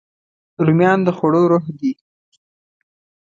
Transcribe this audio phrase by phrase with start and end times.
[0.65, 1.91] رومیان د خوړو روح دي